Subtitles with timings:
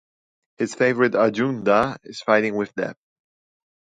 [0.57, 2.97] His favourite Arjun Da is fighting with death.